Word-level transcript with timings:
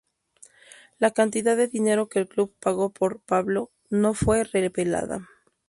La 0.97 1.11
cantidad 1.11 1.55
de 1.55 1.67
dinero 1.67 2.09
que 2.09 2.17
el 2.17 2.27
club 2.27 2.55
pagó 2.59 2.89
por 2.89 3.19
Pablo 3.19 3.69
no 3.91 4.15
fue 4.15 4.43
revelada. 4.43 5.29